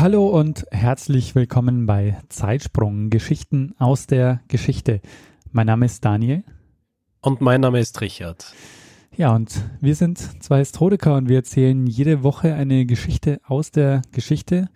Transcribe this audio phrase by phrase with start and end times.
[0.00, 5.00] Hallo und herzlich willkommen bei Zeitsprung Geschichten aus der Geschichte.
[5.50, 6.44] Mein Name ist Daniel.
[7.20, 8.54] Und mein Name ist Richard.
[9.16, 14.02] Ja, und wir sind zwei Historiker und wir erzählen jede Woche eine Geschichte aus der
[14.12, 14.68] Geschichte.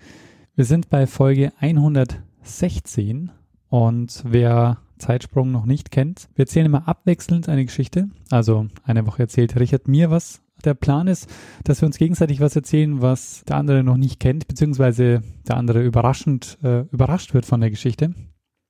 [0.57, 3.31] Wir sind bei Folge 116
[3.69, 8.09] und wer Zeitsprung noch nicht kennt, wir erzählen immer abwechselnd eine Geschichte.
[8.31, 11.29] Also eine Woche erzählt Richard mir was der Plan ist,
[11.65, 15.83] dass wir uns gegenseitig was erzählen, was der andere noch nicht kennt, beziehungsweise der andere
[15.83, 18.15] überraschend äh, überrascht wird von der Geschichte.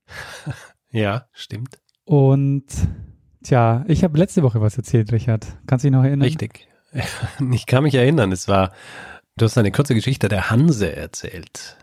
[0.94, 1.78] Ja, stimmt.
[2.04, 2.66] Und
[3.42, 5.46] tja, ich habe letzte Woche was erzählt, Richard.
[5.66, 6.22] Kannst du dich noch erinnern?
[6.22, 6.68] Richtig.
[7.50, 8.72] Ich kann mich erinnern, es war,
[9.38, 11.78] du hast eine kurze Geschichte der Hanse erzählt.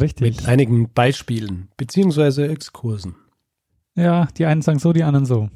[0.00, 0.36] Richtig.
[0.36, 3.16] Mit einigen Beispielen, beziehungsweise Exkursen.
[3.96, 5.50] Ja, die einen sagen so, die anderen so.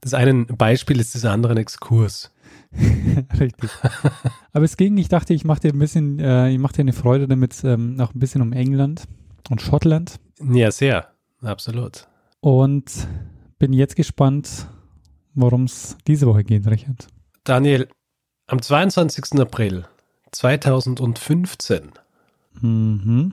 [0.00, 2.30] Das eine Beispiel ist des anderen Exkurs.
[3.40, 3.70] Richtig.
[4.52, 6.92] Aber es ging, ich dachte, ich mache dir ein bisschen, äh, ich mache dir eine
[6.92, 9.04] Freude damit, ähm, noch ein bisschen um England
[9.48, 10.20] und Schottland.
[10.52, 11.08] Ja, sehr.
[11.42, 12.06] Absolut.
[12.40, 13.08] Und
[13.58, 14.66] bin jetzt gespannt,
[15.34, 17.08] worum es diese Woche geht, Richard.
[17.44, 17.88] Daniel,
[18.46, 19.40] am 22.
[19.40, 19.86] April
[20.32, 21.90] 2015
[22.60, 23.32] Mhm.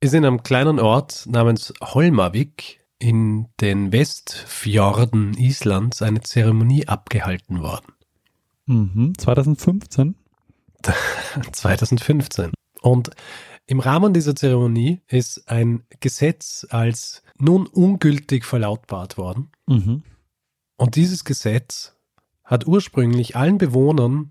[0.00, 7.92] ist in einem kleinen Ort namens Holmavik in den Westfjorden Islands eine Zeremonie abgehalten worden.
[8.66, 9.12] Mhm.
[9.16, 10.14] 2015.
[11.52, 12.52] 2015.
[12.82, 13.10] Und
[13.66, 19.50] im Rahmen dieser Zeremonie ist ein Gesetz als nun ungültig verlautbart worden.
[19.66, 20.02] Mhm.
[20.76, 21.96] Und dieses Gesetz
[22.44, 24.30] hat ursprünglich allen Bewohnern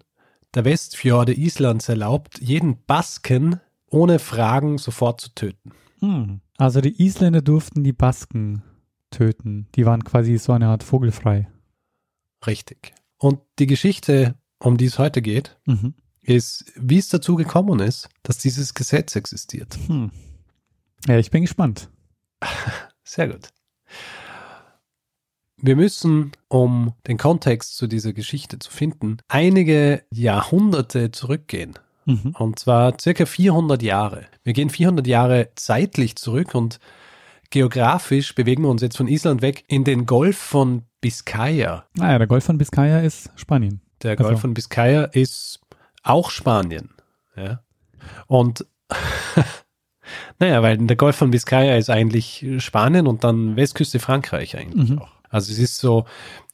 [0.54, 3.60] der Westfjorde Islands erlaubt, jeden Basken
[3.90, 5.72] ohne Fragen sofort zu töten.
[6.00, 6.40] Hm.
[6.58, 8.64] Also die Isländer durften die Basken
[9.12, 9.68] töten.
[9.76, 11.50] Die waren quasi so eine Art vogelfrei.
[12.48, 12.94] Richtig.
[13.26, 15.96] Und die Geschichte, um die es heute geht, Mhm.
[16.22, 19.80] ist, wie es dazu gekommen ist, dass dieses Gesetz existiert.
[19.88, 20.12] Hm.
[21.08, 21.90] Ja, ich bin gespannt.
[23.04, 23.50] Sehr gut.
[25.58, 31.80] Wir müssen, um den Kontext zu dieser Geschichte zu finden, einige Jahrhunderte zurückgehen.
[32.06, 32.36] Mhm.
[32.38, 34.28] Und zwar circa 400 Jahre.
[34.44, 36.80] Wir gehen 400 Jahre zeitlich zurück und
[37.50, 41.86] geografisch bewegen wir uns jetzt von Island weg in den Golf von Biscaya.
[41.94, 43.80] Naja, Ah der Golf von Biscaya ist Spanien.
[44.02, 45.60] Der Golf Also- von Biscaya ist
[46.02, 46.90] auch Spanien.
[47.36, 47.62] Ja.
[48.26, 48.66] Und
[50.40, 55.00] naja, weil der Golf von Biscaya ist eigentlich Spanien und dann Westküste Frankreich eigentlich Mhm.
[55.00, 55.12] auch.
[55.30, 56.06] Also es ist so,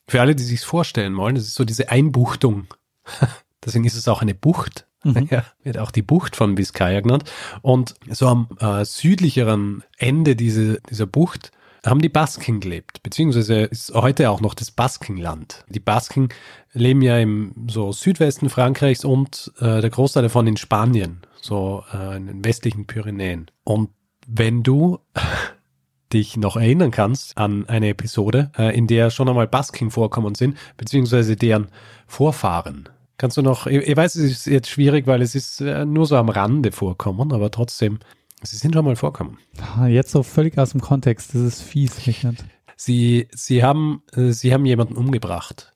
[0.07, 2.67] für alle, die sich vorstellen wollen, es ist so diese Einbuchtung.
[3.65, 4.85] Deswegen ist es auch eine Bucht.
[5.03, 5.27] Mhm.
[5.31, 7.23] Ja, wird auch die Bucht von Biscaya genannt.
[7.61, 11.51] Und so am äh, südlicheren Ende diese, dieser Bucht
[11.85, 15.65] haben die Basken gelebt, beziehungsweise ist heute auch noch das Baskenland.
[15.69, 16.29] Die Basken
[16.73, 22.17] leben ja im so Südwesten Frankreichs und äh, der Großteil davon in Spanien, so äh,
[22.17, 23.49] in den westlichen Pyrenäen.
[23.63, 23.89] Und
[24.27, 24.99] wenn du
[26.13, 30.57] dich noch erinnern kannst an eine Episode, äh, in der schon einmal Basken vorkommen sind,
[30.77, 31.69] beziehungsweise deren
[32.05, 32.89] Vorfahren.
[33.17, 36.05] Kannst du noch, ich, ich weiß, es ist jetzt schwierig, weil es ist äh, nur
[36.05, 37.99] so am Rande vorkommen, aber trotzdem,
[38.43, 39.37] sie sind schon mal vorkommen.
[39.75, 41.33] Ah, Jetzt so völlig aus dem Kontext.
[41.33, 42.43] Das ist fies, Richard.
[42.75, 45.75] Sie, sie haben, äh, sie haben jemanden umgebracht.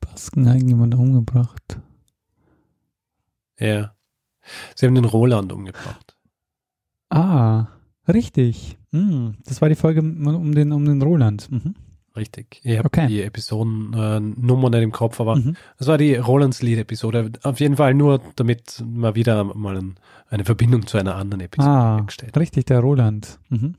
[0.00, 1.78] Basken haben jemanden umgebracht.
[3.58, 3.94] Ja.
[4.74, 6.16] Sie haben den Roland umgebracht.
[7.10, 7.68] Ah,
[8.08, 8.78] richtig.
[8.92, 11.50] Hm, das war die Folge um den, um den Roland.
[11.50, 11.74] Mhm.
[12.16, 12.60] Richtig.
[12.64, 13.06] Ich habe Okay.
[13.08, 15.56] die Episodennummer nicht im Kopf, aber Mhm.
[15.78, 17.32] das war die Rolands Lied-Episode.
[17.42, 19.96] Auf jeden Fall nur, damit mal wieder mal ein,
[20.28, 22.36] eine Verbindung zu einer anderen Episode Ah, hergestellt.
[22.38, 23.38] richtig, der Roland.
[23.50, 23.74] Mhm.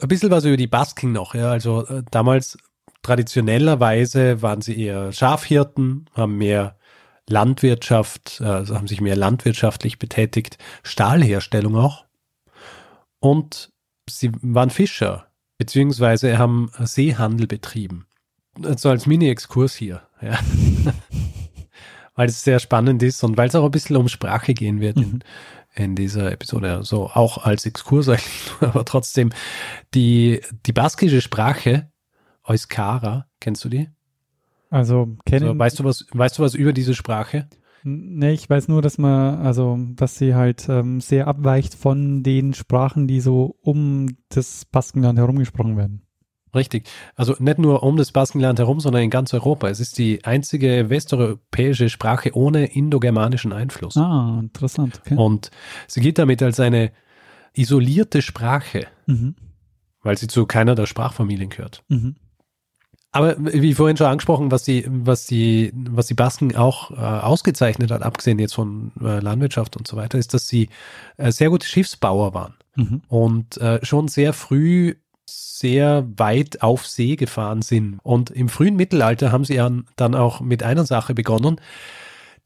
[0.00, 1.34] Ein bisschen was über die Basken noch.
[1.34, 1.50] Ja.
[1.50, 2.56] Also äh, damals
[3.02, 6.76] traditionellerweise waren sie eher Schafhirten, haben mehr
[7.28, 12.04] Landwirtschaft, äh, also haben sich mehr landwirtschaftlich betätigt, Stahlherstellung auch.
[13.20, 13.70] Und
[14.08, 15.26] sie waren Fischer,
[15.58, 18.06] beziehungsweise haben Seehandel betrieben.
[18.62, 20.02] Also als Mini-Exkurs hier.
[20.22, 20.38] Ja.
[22.18, 24.96] weil es sehr spannend ist und weil es auch ein bisschen um Sprache gehen wird
[24.96, 25.22] in,
[25.76, 26.74] in dieser Episode.
[26.74, 29.30] Also auch als Exkurs eigentlich, aber trotzdem
[29.94, 31.92] die, die baskische Sprache,
[32.42, 33.88] Euskara, kennst du die?
[34.68, 35.46] Also kennen.
[35.46, 37.48] Also, weißt, du was, weißt du was über diese Sprache?
[37.84, 42.54] Nee, ich weiß nur, dass man, also, dass sie halt ähm, sehr abweicht von den
[42.54, 46.02] Sprachen, die so um das Baskenland herum gesprochen werden.
[46.54, 46.88] Richtig.
[47.14, 49.68] Also nicht nur um das Baskenland herum, sondern in ganz Europa.
[49.68, 53.96] Es ist die einzige westeuropäische Sprache ohne indogermanischen Einfluss.
[53.96, 55.00] Ah, interessant.
[55.04, 55.14] Okay.
[55.16, 55.50] Und
[55.86, 56.90] sie gilt damit als eine
[57.54, 59.34] isolierte Sprache, Mhm.
[60.02, 61.82] weil sie zu keiner der Sprachfamilien gehört.
[61.88, 62.16] Mhm.
[63.10, 67.90] Aber wie vorhin schon angesprochen, was die, was die, was die Basken auch äh, ausgezeichnet
[67.90, 70.68] hat, abgesehen jetzt von äh, Landwirtschaft und so weiter, ist, dass sie
[71.16, 73.02] äh, sehr gute Schiffsbauer waren Mhm.
[73.08, 74.94] und äh, schon sehr früh
[75.28, 77.98] sehr weit auf See gefahren sind.
[78.02, 81.60] Und im frühen Mittelalter haben sie an, dann auch mit einer Sache begonnen,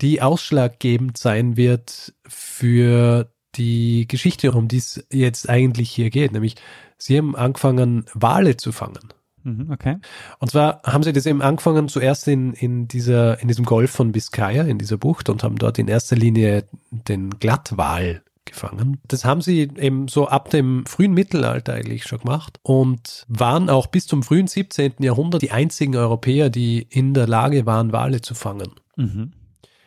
[0.00, 6.32] die ausschlaggebend sein wird für die Geschichte, um die es jetzt eigentlich hier geht.
[6.32, 6.56] Nämlich,
[6.96, 9.12] sie haben angefangen, Wale zu fangen.
[9.44, 9.70] Mhm.
[9.70, 9.96] Okay.
[10.38, 14.12] Und zwar haben sie das eben angefangen zuerst in, in, dieser, in diesem Golf von
[14.12, 19.00] Biscaya, in dieser Bucht, und haben dort in erster Linie den Glattwal gefangen.
[19.06, 23.86] Das haben sie eben so ab dem frühen Mittelalter eigentlich schon gemacht und waren auch
[23.86, 24.94] bis zum frühen 17.
[24.98, 28.72] Jahrhundert die einzigen Europäer, die in der Lage waren, Wale zu fangen.
[28.96, 29.32] Mhm.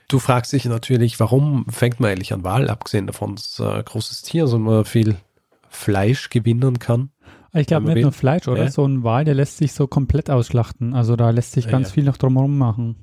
[0.07, 3.83] Du fragst dich natürlich, warum fängt man eigentlich an Wal, abgesehen davon, dass es ein
[3.83, 5.15] großes Tier, sondern man viel
[5.69, 7.09] Fleisch gewinnen kann.
[7.55, 8.11] Ich glaube nicht nur.
[8.11, 8.65] Fleisch, oder?
[8.65, 8.71] Ja.
[8.71, 10.93] So ein Wal, der lässt sich so komplett ausschlachten.
[10.93, 11.93] Also da lässt sich Ja, ganz ja.
[11.95, 12.95] viel noch drumherum machen.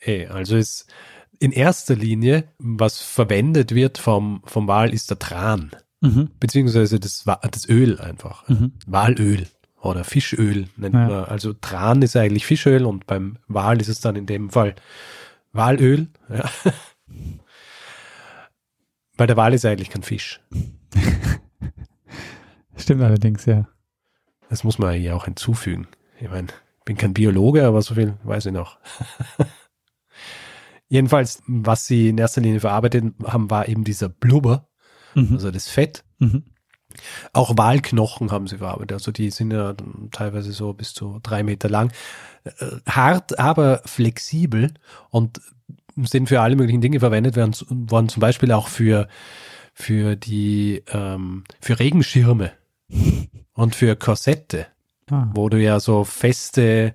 [0.00, 0.86] Eh, also ist
[1.38, 6.30] in erster Linie, was verwendet wird vom, vom Wal, ist der Tran, Mhm.
[6.40, 8.48] beziehungsweise das, das Öl einfach.
[8.48, 8.72] Mhm.
[8.86, 9.46] Walöl
[9.80, 11.08] oder Fischöl nennt Ja.
[11.08, 11.24] man.
[11.24, 14.74] Also Tran ist eigentlich Fischöl und beim Wal ist es dann in dem Fall
[15.52, 16.08] Walöl.
[16.28, 16.44] Ja.
[19.16, 20.40] Weil der Wal ist eigentlich kein Fisch.
[22.76, 23.66] Stimmt allerdings, ja.
[24.48, 25.88] Das muss man ja auch hinzufügen.
[26.20, 26.48] Ich meine,
[26.78, 28.78] ich bin kein Biologe, aber so viel weiß ich noch.
[30.88, 34.68] Jedenfalls, was sie in erster Linie verarbeitet haben, war eben dieser Blubber,
[35.16, 35.32] Mhm.
[35.32, 36.04] also das Fett.
[36.18, 36.44] Mhm.
[37.32, 38.92] Auch Walknochen haben sie verarbeitet.
[38.92, 39.74] Also die sind ja
[40.12, 41.90] teilweise so bis zu drei Meter lang.
[42.44, 42.52] Äh,
[42.86, 44.72] hart, aber flexibel
[45.10, 45.40] und
[45.96, 49.08] sind für alle möglichen Dinge verwendet werden, worden zum Beispiel auch für,
[49.72, 52.52] für die, ähm, für Regenschirme
[53.54, 54.66] und für Korsette,
[55.10, 55.30] Ah.
[55.34, 56.94] wo du ja so feste,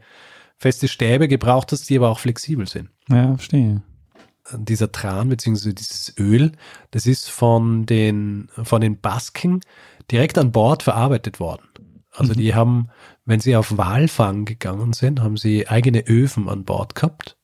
[0.57, 3.81] feste Stäbe gebraucht hast, die aber auch flexibel sind Ja, verstehe.
[4.53, 6.51] dieser Tran beziehungsweise dieses Öl,
[6.91, 9.61] das ist von den, von den Basken
[10.11, 11.63] direkt an Bord verarbeitet worden.
[12.11, 12.37] Also Mhm.
[12.37, 12.89] die haben,
[13.23, 17.37] wenn sie auf Walfang gegangen sind, haben sie eigene Öfen an Bord gehabt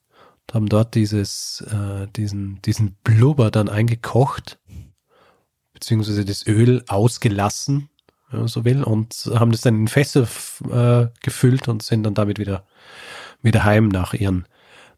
[0.47, 4.59] und haben dort dieses, äh, diesen, diesen Blubber dann eingekocht,
[5.73, 7.89] beziehungsweise das Öl ausgelassen,
[8.29, 10.27] wenn man so will, und haben das dann in Fässer
[10.69, 12.65] äh, gefüllt und sind dann damit wieder,
[13.41, 14.47] wieder heim nach ihren,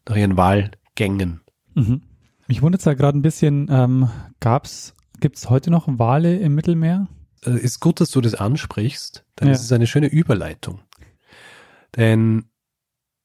[0.08, 1.40] nach ihren Walgängen.
[1.74, 2.02] Mhm.
[2.48, 4.10] Mich wundert es da gerade ein bisschen, ähm,
[4.40, 7.06] gab's, gibt's heute noch Wale im Mittelmeer?
[7.46, 9.54] äh, ist gut, dass du das ansprichst, denn Ja.
[9.54, 10.80] es ist eine schöne Überleitung.
[11.96, 12.44] Denn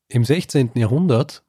[0.07, 0.71] im 16.
[0.75, 1.43] Jahrhundert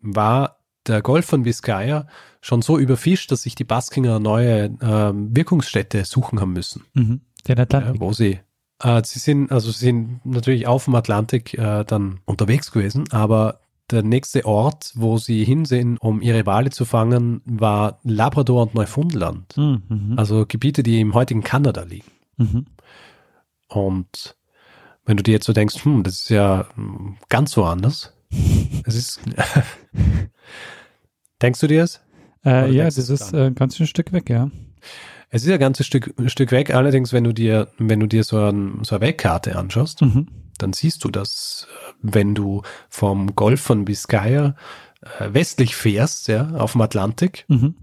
[0.00, 2.06] war der Golf von Biscaya
[2.40, 7.20] schon so überfischt, dass sich die Baskinger neue ähm, Wirkungsstätte suchen haben müssen, Mhm.
[7.46, 7.94] Den Atlantik.
[7.94, 8.40] ja, wo sie
[8.80, 13.60] äh, sie sind also sie sind natürlich auf dem Atlantik äh, dann unterwegs gewesen, aber
[13.90, 18.74] der nächste Ort, wo sie hin sind, um ihre Wale zu fangen, war Labrador und
[18.74, 19.56] Neufundland.
[19.56, 19.82] Mhm.
[19.88, 20.18] Mhm.
[20.18, 22.10] Also Gebiete, die im heutigen Kanada liegen.
[22.38, 22.66] Mhm.
[23.68, 24.36] Und
[25.04, 28.12] wenn du dir jetzt so denkst, hm, das ist ja hm, ganz so anders.
[28.86, 29.20] Es ist.
[31.42, 32.00] denkst du dir es?
[32.44, 34.50] Äh, ja, das ist äh, ein ganz schön Stück weg, ja.
[35.30, 36.74] Es ist ja ein ganzes Stück, Stück weg.
[36.74, 40.28] Allerdings, wenn du dir, wenn du dir so, ein, so eine Weltkarte anschaust, Mhm.
[40.58, 44.54] dann siehst du, dass äh, wenn du vom Golf von Biscaya
[45.18, 47.74] äh, westlich fährst, ja, auf dem Atlantik, Mhm.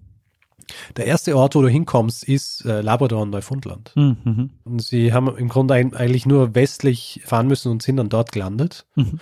[0.96, 3.92] der erste Ort, wo du hinkommst, ist äh, Labrador und Neufundland.
[3.96, 4.18] Mhm.
[4.24, 4.50] Mhm.
[4.64, 8.86] Und sie haben im Grunde eigentlich nur westlich fahren müssen und sind dann dort gelandet.
[8.96, 9.20] Mhm.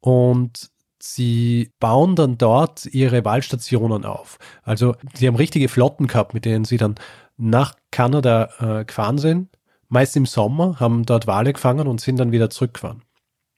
[0.00, 0.70] Und
[1.02, 4.38] sie bauen dann dort ihre Wahlstationen auf.
[4.62, 6.94] Also sie haben richtige Flotten gehabt, mit denen sie dann
[7.40, 9.48] nach Kanada äh, gefahren sind.
[9.88, 13.02] Meist im Sommer, haben dort Wale gefangen und sind dann wieder zurückgefahren.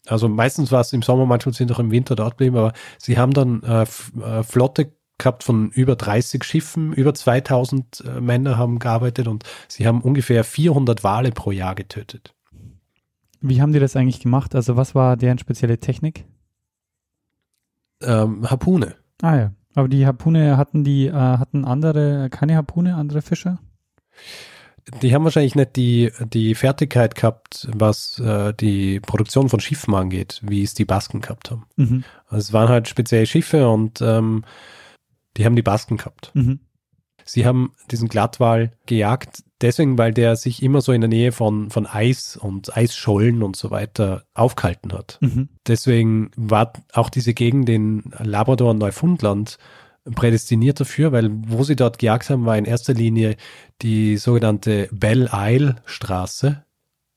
[0.07, 3.19] Also meistens war es im Sommer, manchmal sind auch im Winter dort geblieben, aber sie
[3.19, 8.79] haben dann äh, äh, Flotte gehabt von über 30 Schiffen, über 2000 äh, Männer haben
[8.79, 12.35] gearbeitet und sie haben ungefähr 400 Wale pro Jahr getötet.
[13.41, 14.55] Wie haben die das eigentlich gemacht?
[14.55, 16.25] Also was war deren spezielle Technik?
[18.01, 18.97] Ähm, Harpune.
[19.21, 19.53] Ah ja.
[19.75, 23.59] Aber die Harpune hatten die, äh, hatten andere, keine Harpune, andere Fische?
[25.01, 30.41] Die haben wahrscheinlich nicht die, die Fertigkeit gehabt, was äh, die Produktion von Schiffen angeht,
[30.43, 31.67] wie es die Basken gehabt haben.
[31.77, 32.05] Mhm.
[32.27, 34.45] Also es waren halt spezielle Schiffe und ähm,
[35.37, 36.33] die haben die Basken gehabt.
[36.35, 36.61] Mhm.
[37.25, 41.71] Sie haben diesen Glattwal gejagt, deswegen, weil der sich immer so in der Nähe von,
[41.71, 45.19] von Eis und Eisschollen und so weiter aufgehalten hat.
[45.21, 45.49] Mhm.
[45.67, 49.59] Deswegen war auch diese Gegend in Labrador und Neufundland
[50.05, 53.37] prädestiniert dafür, weil wo sie dort gejagt haben, war in erster Linie
[53.83, 56.65] die sogenannte Belle Isle Straße,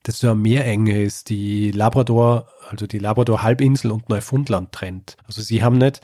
[0.03, 5.17] das so eine Meerenge ist, die Labrador, also die Labrador Halbinsel und Neufundland trennt.
[5.25, 6.01] Also sie haben nicht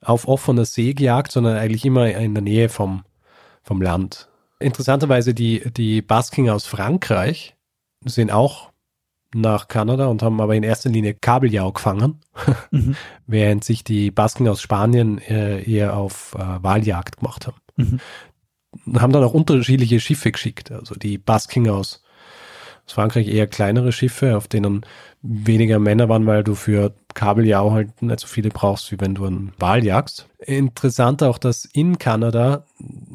[0.00, 3.04] auf offener See gejagt, sondern eigentlich immer in der Nähe vom,
[3.62, 4.28] vom Land.
[4.58, 7.56] Interessanterweise die, die Basking aus Frankreich
[8.04, 8.72] sind auch
[9.40, 12.20] nach Kanada und haben aber in erster Linie Kabeljau gefangen,
[12.70, 12.96] Mhm.
[13.26, 17.56] während sich die Basken aus Spanien äh, eher auf äh, Waljagd gemacht haben.
[17.76, 18.00] Mhm.
[18.84, 20.70] Und haben dann auch unterschiedliche Schiffe geschickt.
[20.70, 22.02] Also die Basking aus,
[22.86, 24.84] aus Frankreich eher kleinere Schiffe, auf denen
[25.22, 29.24] weniger Männer waren, weil du für Kabeljau halt nicht so viele brauchst, wie wenn du
[29.24, 30.28] einen Wal jagst.
[30.38, 32.64] Interessant auch, dass in Kanada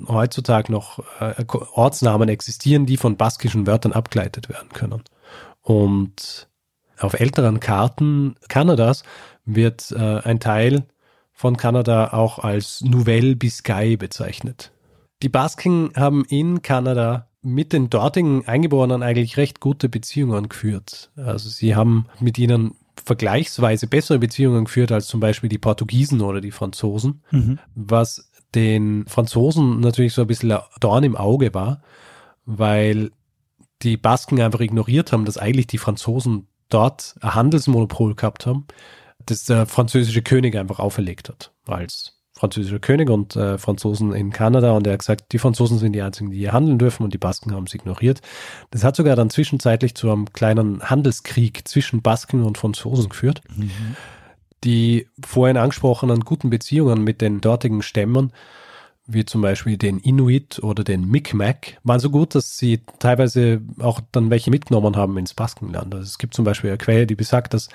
[0.08, 5.04] heutzutage noch äh, Ortsnamen existieren, die von baskischen Wörtern abgeleitet werden können.
[5.62, 6.48] Und
[7.00, 9.04] auf älteren Karten Kanadas
[9.46, 10.86] wird äh, ein Teil
[11.34, 14.72] von Kanada auch als Nouvelle Biscay bezeichnet.
[15.24, 21.10] Die Basken haben in Kanada mit den dortigen Eingeborenen eigentlich recht gute Beziehungen geführt.
[21.16, 26.42] Also sie haben mit ihnen vergleichsweise bessere Beziehungen geführt als zum Beispiel die Portugiesen oder
[26.42, 27.58] die Franzosen, Mhm.
[27.74, 31.82] was den Franzosen natürlich so ein bisschen Dorn im Auge war,
[32.46, 33.12] weil
[33.84, 38.66] die Basken einfach ignoriert haben, dass eigentlich die Franzosen dort ein Handelsmonopol gehabt haben,
[39.26, 44.72] das der französische König einfach auferlegt hat, als französischer König und äh, Franzosen in Kanada
[44.72, 47.20] und er hat gesagt, die Franzosen sind die einzigen, die hier handeln dürfen und die
[47.20, 48.22] Basken haben es ignoriert.
[48.72, 53.44] Das hat sogar dann zwischenzeitlich zu einem kleinen Handelskrieg zwischen Basken und Franzosen geführt.
[54.64, 58.32] Die vorhin angesprochenen guten Beziehungen mit den dortigen Stämmen,
[59.08, 64.00] wie zum Beispiel den Inuit oder den Mi'kmaq, waren so gut, dass sie teilweise auch
[64.12, 65.94] dann welche mitgenommen haben ins Baskenland.
[65.94, 67.70] Also es gibt zum Beispiel eine Quelle, die besagt, dass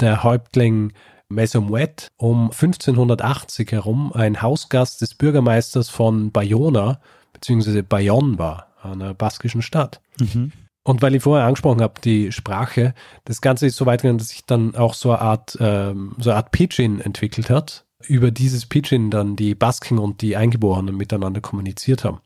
[0.00, 0.92] der Häuptling
[1.28, 7.00] Mesomuet um 1580 herum ein Hausgast des Bürgermeisters von Bayona
[7.32, 7.82] bzw.
[7.82, 10.00] Bayonne war, einer baskischen Stadt.
[10.18, 10.52] Mhm.
[10.86, 14.28] Und weil ich vorher angesprochen habe, die Sprache, das Ganze ist so weit gegangen, dass
[14.28, 17.83] sich dann auch so eine Art, ähm, so eine Art Pidgin entwickelt hat.
[18.08, 22.20] Über dieses Pidgin dann die Basken und die Eingeborenen miteinander kommuniziert haben.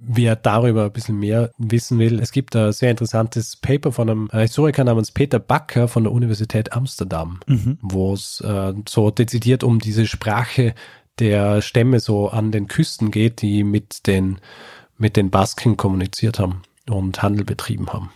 [0.00, 4.28] Wer darüber ein bisschen mehr wissen will, es gibt ein sehr interessantes Paper von einem
[4.30, 7.78] Historiker namens Peter Backer von der Universität Amsterdam, Mhm.
[7.82, 10.74] wo es äh, so dezidiert um diese Sprache
[11.18, 14.38] der Stämme so an den Küsten geht, die mit den,
[14.98, 18.10] mit den Basken kommuniziert haben und Handel betrieben haben.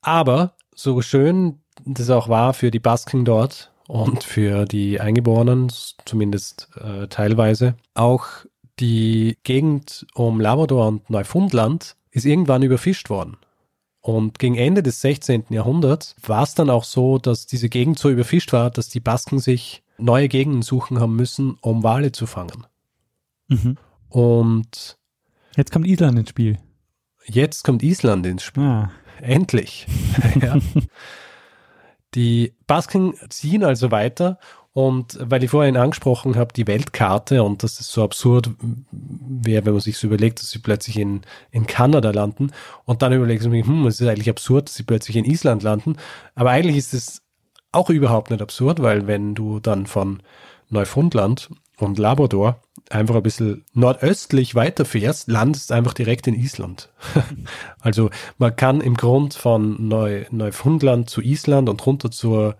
[0.00, 5.72] Aber so schön das auch war für die Basken dort und für die Eingeborenen,
[6.04, 8.26] zumindest äh, teilweise, auch
[8.78, 13.38] die Gegend um Labrador und Neufundland ist irgendwann überfischt worden.
[14.00, 15.46] Und gegen Ende des 16.
[15.48, 19.38] Jahrhunderts war es dann auch so, dass diese Gegend so überfischt war, dass die Basken
[19.38, 22.66] sich neue Gegenden suchen haben müssen, um Wale zu fangen.
[23.48, 23.78] Mhm.
[24.10, 24.98] Und
[25.56, 26.58] Jetzt kommt Island ins Spiel.
[27.26, 28.62] jetzt kommt Island ins Spiel.
[28.62, 28.92] Ah.
[29.20, 29.86] Endlich.
[30.40, 30.58] ja.
[32.14, 34.38] Die Basken ziehen also weiter
[34.72, 38.50] und weil ich vorhin angesprochen habe, die Weltkarte und das ist so absurd
[38.90, 42.52] wäre, wenn man sich so überlegt, dass sie plötzlich in, in Kanada landen
[42.84, 45.62] und dann überlegt man sich, hm, es ist eigentlich absurd, dass sie plötzlich in Island
[45.62, 45.96] landen.
[46.34, 47.22] Aber eigentlich ist es
[47.72, 50.22] auch überhaupt nicht absurd, weil wenn du dann von
[50.70, 56.90] Neufundland und Labrador einfach ein bisschen nordöstlich weiterfährst, landest einfach direkt in Island.
[57.80, 62.56] also man kann im Grund von Neu Neufundland zu Island und runter zur,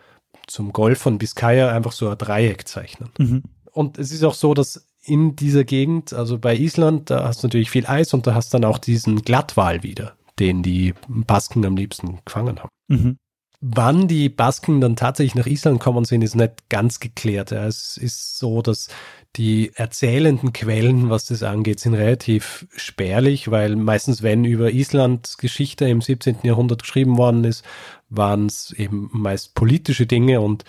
[0.46, 3.10] zum Golf von Biscaya einfach so ein Dreieck zeichnen.
[3.18, 3.42] Mhm.
[3.72, 7.46] Und es ist auch so, dass in dieser Gegend, also bei Island, da hast du
[7.46, 11.76] natürlich viel Eis und da hast dann auch diesen Glattwal wieder, den die Basken am
[11.76, 12.68] liebsten gefangen haben.
[12.88, 13.18] Mhm.
[13.60, 17.50] Wann die Basken dann tatsächlich nach Island kommen sind, ist nicht ganz geklärt.
[17.50, 18.88] Ja, es ist so, dass
[19.36, 25.88] die erzählenden Quellen, was das angeht, sind relativ spärlich, weil meistens, wenn über Islands Geschichte
[25.88, 26.38] im 17.
[26.42, 27.64] Jahrhundert geschrieben worden ist,
[28.08, 30.64] waren es eben meist politische Dinge und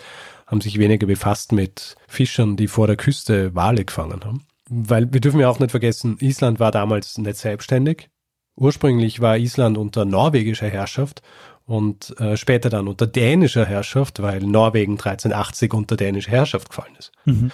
[0.46, 4.46] haben sich weniger befasst mit Fischern, die vor der Küste Wale gefangen haben.
[4.68, 8.08] Weil wir dürfen ja auch nicht vergessen, Island war damals nicht selbstständig.
[8.56, 11.22] Ursprünglich war Island unter norwegischer Herrschaft
[11.66, 17.12] und äh, später dann unter dänischer Herrschaft, weil Norwegen 1380 unter dänische Herrschaft gefallen ist.
[17.24, 17.50] Mhm.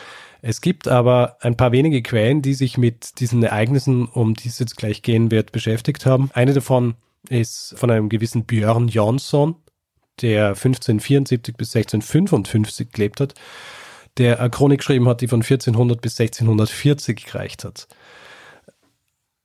[0.49, 4.61] Es gibt aber ein paar wenige Quellen, die sich mit diesen Ereignissen, um die es
[4.61, 6.31] jetzt gleich gehen wird, beschäftigt haben.
[6.35, 6.95] Eine davon
[7.29, 9.57] ist von einem gewissen Björn Jonsson,
[10.21, 13.35] der 1574 bis 1655 gelebt hat.
[14.19, 17.89] der eine Chronik geschrieben hat, die von 1400 bis 1640 gereicht hat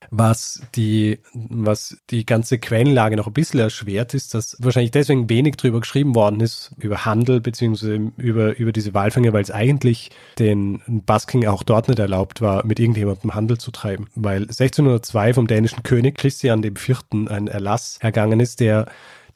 [0.10, 5.56] was die, was die ganze Quellenlage noch ein bisschen erschwert ist, dass wahrscheinlich deswegen wenig
[5.56, 10.82] drüber geschrieben worden ist, über Handel beziehungsweise über, über diese Walfänge, weil es eigentlich den
[11.06, 14.08] Basking auch dort nicht erlaubt war, mit irgendjemandem Handel zu treiben.
[14.16, 17.02] Weil 1602 vom dänischen König Christian IV.
[17.30, 18.88] ein Erlass ergangen ist, der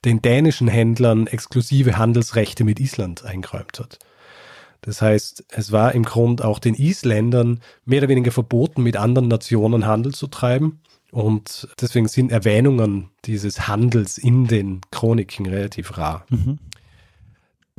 [0.03, 3.99] den dänischen Händlern exklusive Handelsrechte mit Island eingeräumt hat.
[4.85, 9.27] Das heißt, es war im Grund auch den Isländern mehr oder weniger verboten, mit anderen
[9.27, 10.79] Nationen Handel zu treiben.
[11.11, 16.25] Und deswegen sind Erwähnungen dieses Handels in den Chroniken relativ rar.
[16.29, 16.59] Mhm.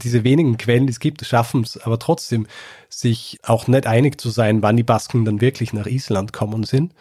[0.02, 2.46] Diese wenigen Quellen, die es gibt, schaffen es aber trotzdem,
[2.90, 6.92] sich auch nicht einig zu sein, wann die Basken dann wirklich nach Island kommen sind.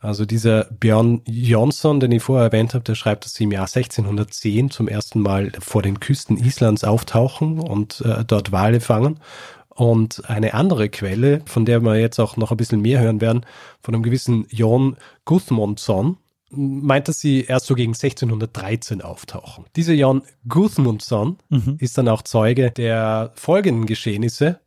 [0.00, 3.66] Also dieser Björn Jonsson, den ich vorher erwähnt habe, der schreibt, dass sie im Jahr
[3.66, 9.20] 1610 zum ersten Mal vor den Küsten Islands auftauchen und äh, dort Wale fangen.
[9.68, 13.44] Und eine andere Quelle, von der wir jetzt auch noch ein bisschen mehr hören werden,
[13.82, 16.16] von einem gewissen Jon Gudmundsson,
[16.50, 19.66] meint, dass sie erst so gegen 1613 auftauchen.
[19.76, 21.76] Dieser Jan Gudmundsson mhm.
[21.78, 24.60] ist dann auch Zeuge der folgenden Geschehnisse,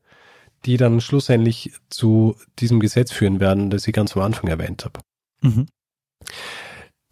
[0.65, 4.99] die dann schlussendlich zu diesem Gesetz führen werden, das ich ganz am Anfang erwähnt habe.
[5.41, 5.65] Mhm.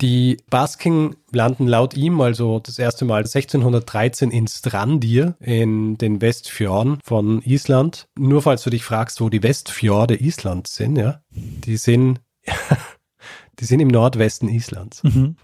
[0.01, 6.99] Die Basking landen laut ihm also das erste Mal 1613 in Strandir in den Westfjorden
[7.03, 8.07] von Island.
[8.17, 12.21] Nur falls du dich fragst, wo die Westfjorde Islands sind, ja, die sind
[13.59, 15.03] Die sind im Nordwesten Islands.
[15.03, 15.35] Mhm.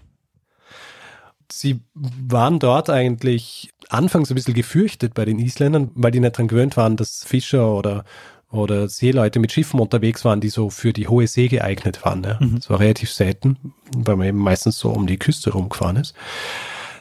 [1.50, 6.48] Sie waren dort eigentlich anfangs ein bisschen gefürchtet bei den Isländern, weil die nicht dran
[6.48, 8.04] gewöhnt waren, dass Fischer oder,
[8.50, 12.24] oder Seeleute mit Schiffen unterwegs waren, die so für die hohe See geeignet waren.
[12.24, 12.38] Ja.
[12.40, 12.56] Mhm.
[12.56, 16.14] Das war relativ selten, weil man eben meistens so um die Küste rumgefahren ist.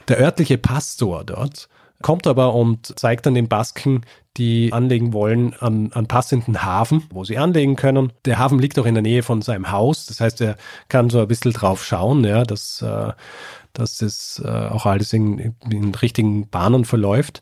[0.07, 1.67] Der örtliche Pastor dort
[2.01, 4.01] kommt aber und zeigt dann den Basken,
[4.37, 8.11] die anlegen wollen, an, an passenden Hafen, wo sie anlegen können.
[8.25, 10.57] Der Hafen liegt auch in der Nähe von seinem Haus, das heißt, er
[10.89, 13.13] kann so ein bisschen drauf schauen, ja, dass, äh,
[13.73, 17.41] dass das äh, auch alles in, in richtigen Bahnen verläuft.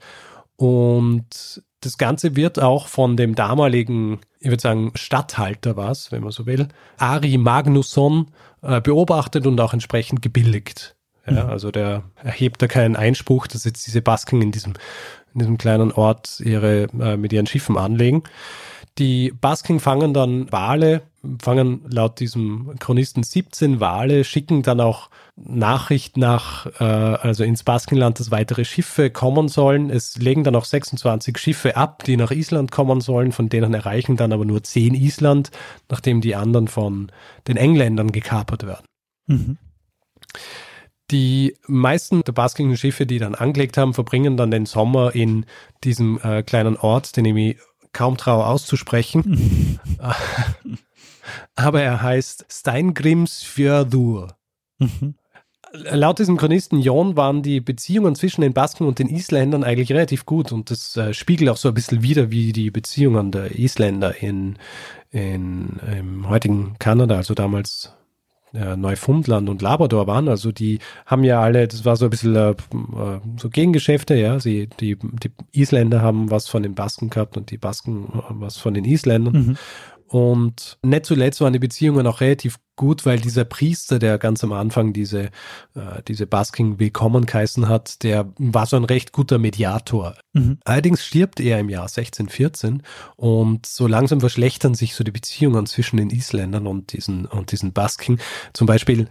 [0.56, 6.32] Und das Ganze wird auch von dem damaligen, ich würde sagen, Stadthalter was, wenn man
[6.32, 8.28] so will, Ari Magnusson
[8.62, 10.96] äh, beobachtet und auch entsprechend gebilligt.
[11.26, 11.50] Ja, mhm.
[11.50, 14.74] also der erhebt da keinen Einspruch, dass jetzt diese Basken in diesem,
[15.34, 18.24] in diesem kleinen Ort ihre, äh, mit ihren Schiffen anlegen.
[19.00, 21.02] Die Basken fangen dann Wale,
[21.42, 28.20] fangen laut diesem Chronisten 17 Wale, schicken dann auch Nachricht nach, äh, also ins Baskenland,
[28.20, 29.90] dass weitere Schiffe kommen sollen.
[29.90, 34.16] Es legen dann auch 26 Schiffe ab, die nach Island kommen sollen, von denen erreichen
[34.16, 35.50] dann aber nur 10 Island,
[35.90, 37.12] nachdem die anderen von
[37.48, 38.86] den Engländern gekapert werden.
[39.26, 39.58] Mhm.
[41.13, 45.45] Die meisten der baskischen Schiffe, die dann angelegt haben, verbringen dann den Sommer in
[45.84, 47.56] diesem äh, kleinen Ort, den ich mir
[47.91, 49.80] kaum traue auszusprechen.
[51.56, 54.36] Aber er heißt Steingrimsfjörður.
[54.80, 55.13] Mhm.
[55.71, 60.26] Laut diesem Chronisten Jon waren die Beziehungen zwischen den Basken und den Isländern eigentlich relativ
[60.26, 64.19] gut und das äh, spiegelt auch so ein bisschen wider, wie die Beziehungen der Isländer
[64.19, 64.58] in,
[65.12, 67.93] in im heutigen Kanada, also damals
[68.54, 70.28] äh, Neufundland und Labrador waren.
[70.28, 72.56] Also die haben ja alle, das war so ein bisschen äh, äh,
[73.38, 74.39] so Gegengeschäfte, ja.
[74.39, 78.74] Sie, die, die Isländer haben was von den Basken gehabt und die Basken was von
[78.74, 79.34] den Isländern.
[79.34, 79.58] Mhm.
[80.13, 84.54] Und nicht zuletzt waren die Beziehungen auch relativ gut, weil dieser Priester, der ganz am
[84.54, 85.32] Anfang diese,
[85.73, 90.13] äh, diese Basking willkommen geheißen hat, der war so ein recht guter Mediator.
[90.34, 90.60] Mhm.
[90.65, 92.84] Allerdings stirbt er im Jahr 1614
[93.15, 97.73] und so langsam verschlechtern sich so die Beziehungen zwischen den Isländern und diesen, und diesen
[97.73, 98.19] Basking.
[98.54, 99.08] Zum Beispiel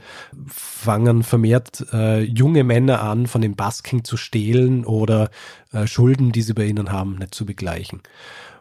[0.47, 5.31] fangen vermehrt äh, junge Männer an, von den Basking zu stehlen oder
[5.73, 8.03] äh, Schulden, die sie bei ihnen haben, nicht zu begleichen.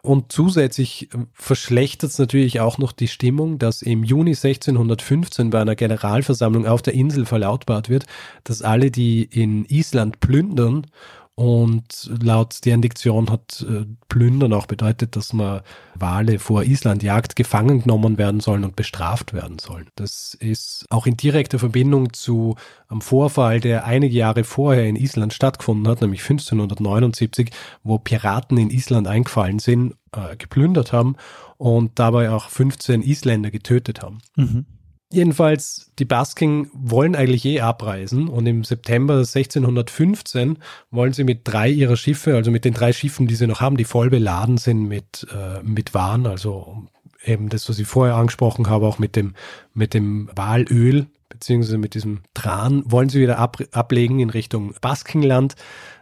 [0.04, 5.60] Und zusätzlich äh, verschlechtert es natürlich auch noch die Stimmung, dass im Juni 1615 bei
[5.60, 8.06] einer Generalversammlung auf der Insel verlautbart wird,
[8.42, 10.88] dass alle, die in Island plündern
[11.34, 15.62] und laut deren Diktion hat äh, Plündern auch bedeutet, dass man
[15.94, 19.88] Wale vor Island jagt, gefangen genommen werden sollen und bestraft werden sollen.
[19.96, 22.56] Das ist auch in direkter Verbindung zu
[22.88, 27.50] einem Vorfall, der einige Jahre vorher in Island stattgefunden hat, nämlich 1579,
[27.82, 31.16] wo Piraten in Island eingefallen sind, äh, geplündert haben
[31.56, 34.18] und dabei auch 15 Isländer getötet haben.
[34.36, 34.66] Mhm.
[35.12, 40.56] Jedenfalls, die Basking wollen eigentlich eh abreisen und im September 1615
[40.90, 43.76] wollen sie mit drei ihrer Schiffe, also mit den drei Schiffen, die sie noch haben,
[43.76, 46.88] die voll beladen sind mit, äh, mit Waren, also
[47.24, 49.34] eben das, was ich vorher angesprochen habe, auch mit dem,
[49.74, 55.56] mit dem Walöl, beziehungsweise mit diesem Tran, wollen sie wieder ab, ablegen in Richtung Baskenland,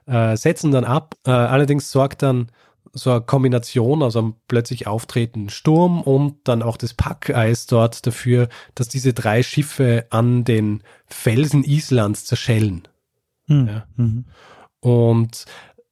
[0.07, 1.17] äh, setzen dann ab.
[1.27, 2.53] Äh, allerdings sorgt dann
[2.93, 8.49] so eine Kombination aus einem plötzlich auftretenden Sturm und dann auch das Packeis dort dafür,
[8.75, 12.89] dass diese drei Schiffe an den Felsen Islands zerschellen.
[13.47, 13.69] Mhm.
[13.69, 13.87] Ja.
[14.81, 15.45] Und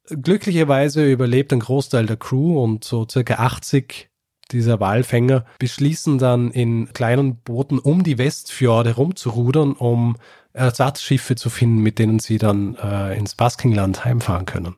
[0.09, 4.09] glücklicherweise überlebt ein Großteil der Crew und so circa 80
[4.51, 10.17] dieser Walfänger beschließen dann in kleinen Booten um die Westfjorde rumzurudern, um
[10.53, 14.75] Ersatzschiffe zu finden, mit denen sie dann äh, ins Baskingland heimfahren können.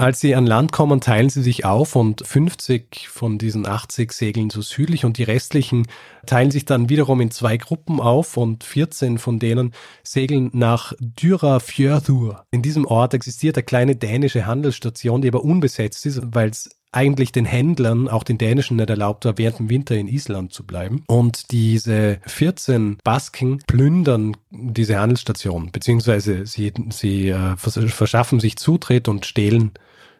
[0.00, 4.48] Als sie an Land kommen, teilen sie sich auf und 50 von diesen 80 segeln
[4.48, 5.88] so südlich und die restlichen
[6.24, 12.44] teilen sich dann wiederum in zwei Gruppen auf und 14 von denen segeln nach Dyrafjörður.
[12.52, 17.32] In diesem Ort existiert eine kleine dänische Handelsstation, die aber unbesetzt ist, weil es eigentlich
[17.32, 21.04] den Händlern, auch den dänischen, nicht erlaubt war, während dem Winter in Island zu bleiben.
[21.06, 29.08] Und diese 14 Basken plündern diese Handelsstation, beziehungsweise sie, sie äh, vers- verschaffen sich Zutritt
[29.08, 29.72] und stehlen,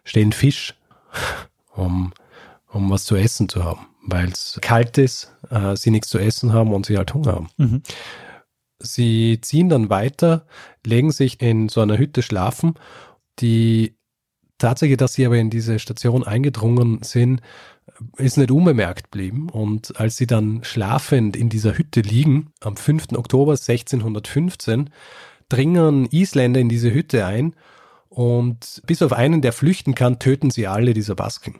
[0.03, 0.75] stehlen Fisch,
[1.75, 2.13] um,
[2.71, 6.53] um was zu essen zu haben, weil es kalt ist, äh, sie nichts zu essen
[6.53, 7.49] haben und sie halt Hunger haben.
[7.57, 7.81] Mhm.
[8.81, 10.45] Sie ziehen dann weiter,
[10.85, 12.75] legen sich in so einer Hütte schlafen.
[13.39, 13.95] Die
[14.59, 17.41] Tatsache, dass sie aber in diese Station eingedrungen sind,
[18.17, 19.49] ist nicht unbemerkt blieben.
[19.49, 23.13] Und als sie dann schlafend in dieser Hütte liegen, am 5.
[23.13, 24.91] Oktober 1615,
[25.49, 27.55] dringen Isländer in diese Hütte ein
[28.09, 31.55] und bis auf einen, der flüchten kann, töten sie alle dieser Basken.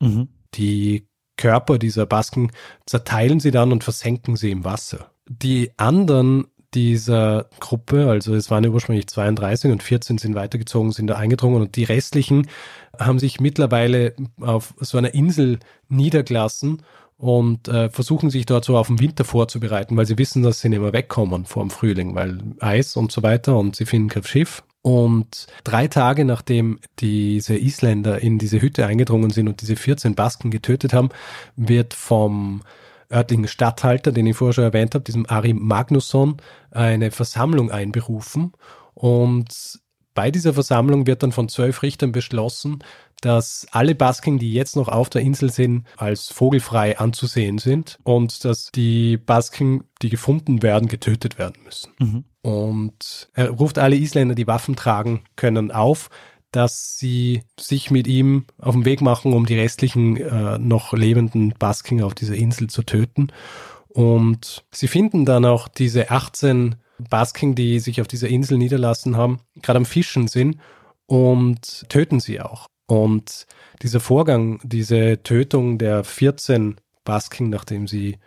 [0.00, 0.28] Mhm.
[0.54, 2.50] Die Körper dieser Basken
[2.84, 5.12] zerteilen sie dann und versenken sie im Wasser.
[5.26, 11.08] Die anderen dieser Gruppe, also es waren ja ursprünglich 32 und 14 sind weitergezogen, sind
[11.08, 12.48] da eingedrungen und die restlichen
[12.98, 16.82] haben sich mittlerweile auf so einer Insel niedergelassen
[17.16, 20.68] und äh, versuchen sich dort so auf den Winter vorzubereiten, weil sie wissen, dass sie
[20.68, 24.24] nicht mehr wegkommen vor dem Frühling, weil Eis und so weiter und sie finden kein
[24.24, 24.62] Schiff.
[24.82, 30.50] Und drei Tage nachdem diese Isländer in diese Hütte eingedrungen sind und diese 14 Basken
[30.50, 31.10] getötet haben,
[31.56, 32.62] wird vom
[33.12, 36.36] örtlichen Statthalter, den ich vorher schon erwähnt habe, diesem Ari Magnusson,
[36.70, 38.52] eine Versammlung einberufen.
[38.94, 39.80] Und
[40.14, 42.82] bei dieser Versammlung wird dann von zwölf Richtern beschlossen,
[43.20, 48.44] dass alle Basken, die jetzt noch auf der Insel sind, als vogelfrei anzusehen sind und
[48.44, 51.92] dass die Basken, die gefunden werden, getötet werden müssen.
[51.98, 52.24] Mhm.
[52.42, 56.08] Und er ruft alle Isländer, die Waffen tragen können, auf,
[56.52, 61.54] dass sie sich mit ihm auf den Weg machen, um die restlichen äh, noch lebenden
[61.58, 63.28] Basken auf dieser Insel zu töten.
[63.88, 66.76] Und sie finden dann auch diese 18
[67.08, 70.58] Basken, die sich auf dieser Insel niederlassen haben, gerade am Fischen sind
[71.06, 72.68] und töten sie auch.
[72.86, 73.46] Und
[73.82, 78.18] dieser Vorgang, diese Tötung der 14 Basken, nachdem sie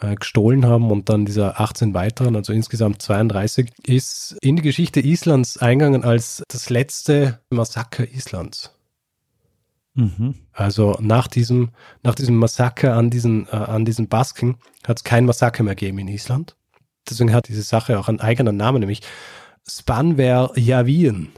[0.00, 5.00] äh, gestohlen haben und dann dieser 18 weiteren, also insgesamt 32, ist in die Geschichte
[5.00, 8.72] Islands eingegangen als das letzte Massaker Islands.
[9.94, 10.34] Mhm.
[10.52, 11.70] Also nach diesem,
[12.04, 15.98] nach diesem Massaker an diesen, äh, an diesen Basken hat es kein Massaker mehr gegeben
[15.98, 16.54] in Island.
[17.08, 19.02] Deswegen hat diese Sache auch einen eigenen Namen, nämlich
[19.68, 21.30] Spanver Javien.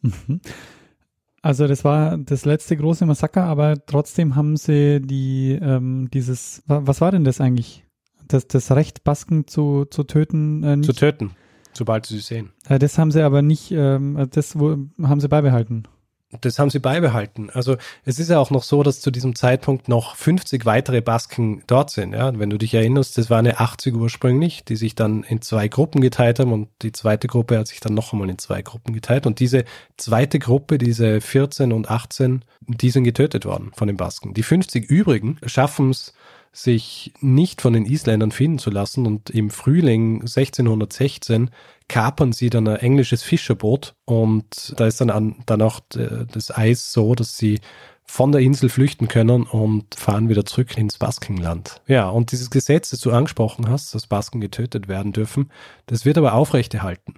[0.00, 0.40] Mhm.
[1.46, 6.80] Also das war das letzte große Massaker, aber trotzdem haben sie die ähm, dieses wa-
[6.84, 7.84] was war denn das eigentlich?
[8.28, 11.30] Das, das Recht, Basken zu, zu töten, äh, Zu nicht, töten,
[11.72, 12.50] sobald sie sie sehen.
[12.68, 15.84] äh, das haben sie aber nicht, ähm, das wo, haben sie beibehalten.
[16.40, 17.50] Das haben sie beibehalten.
[17.50, 21.62] Also es ist ja auch noch so, dass zu diesem Zeitpunkt noch 50 weitere Basken
[21.68, 22.14] dort sind.
[22.14, 22.36] Ja?
[22.36, 26.00] Wenn du dich erinnerst, das waren ja 80 ursprünglich, die sich dann in zwei Gruppen
[26.00, 29.26] geteilt haben und die zweite Gruppe hat sich dann noch einmal in zwei Gruppen geteilt.
[29.26, 29.64] Und diese
[29.96, 34.34] zweite Gruppe, diese 14 und 18, die sind getötet worden von den Basken.
[34.34, 36.12] Die 50 übrigen schaffen es,
[36.56, 41.50] sich nicht von den Isländern finden zu lassen und im Frühling 1616
[41.88, 46.56] kapern sie dann ein englisches Fischerboot und da ist dann, an, dann auch d- das
[46.56, 47.60] Eis so, dass sie
[48.04, 51.82] von der Insel flüchten können und fahren wieder zurück ins Baskenland.
[51.88, 55.50] Ja, und dieses Gesetz, das du angesprochen hast, dass Basken getötet werden dürfen,
[55.86, 57.14] das wird aber aufrechterhalten,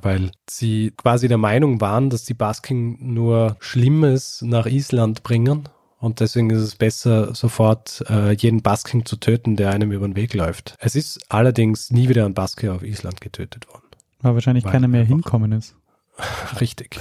[0.00, 5.68] weil sie quasi der Meinung waren, dass die Basken nur Schlimmes nach Island bringen
[6.00, 10.16] und deswegen ist es besser, sofort äh, jeden Basking zu töten, der einem über den
[10.16, 10.74] Weg läuft.
[10.80, 13.84] Es ist allerdings nie wieder ein Baske auf Island getötet worden.
[14.20, 15.76] Weil wahrscheinlich Weil keiner mehr hinkommen ist.
[16.60, 16.98] Richtig.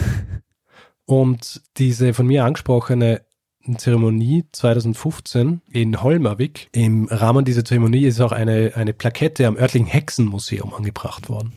[1.06, 3.22] Und diese von mir angesprochene
[3.78, 9.88] Zeremonie 2015 in Holmavik, im Rahmen dieser Zeremonie ist auch eine, eine Plakette am örtlichen
[9.88, 11.54] Hexenmuseum angebracht worden.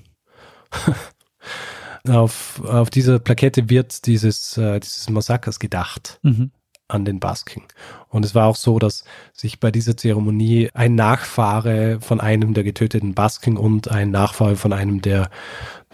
[2.08, 6.52] auf, auf dieser Plakette wird dieses, äh, dieses Massakers gedacht Mhm.
[6.92, 7.62] An den Basken.
[8.08, 12.64] Und es war auch so, dass sich bei dieser Zeremonie ein Nachfahre von einem der
[12.64, 15.30] getöteten Basken und ein Nachfahre von einem der,